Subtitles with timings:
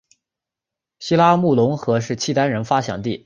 [0.97, 3.19] 西拉木伦河是契丹人发祥地。